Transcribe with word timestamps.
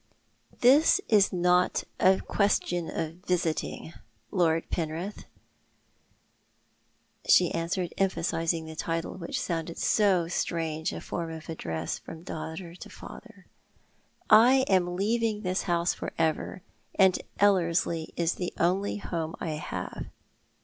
"This 0.61 0.99
is 1.09 1.31
not 1.31 1.83
a 1.99 2.19
question 2.21 2.89
of 2.89 3.17
visiting, 3.27 3.93
Lord 4.31 4.67
Penrith," 4.71 5.25
she 7.27 7.51
answered, 7.51 7.93
emphasising 7.99 8.65
the 8.65 8.75
title, 8.75 9.13
which 9.13 9.39
sounded 9.39 9.77
so 9.77 10.27
strange 10.27 10.91
a 10.91 11.01
form 11.01 11.31
of 11.31 11.49
address 11.49 11.99
from 11.99 12.23
daughter 12.23 12.73
to 12.73 12.89
father." 12.89 13.45
I 14.51 14.65
am 14.67 14.95
leaving 14.95 15.41
this 15.43 15.61
house 15.69 15.93
for 15.93 16.13
ever, 16.17 16.63
and 16.95 17.21
Ellerslie 17.39 18.11
is 18.17 18.33
the 18.33 18.55
only 18.57 18.97
home 18.97 19.35
I 19.39 19.51
have." 19.51 20.07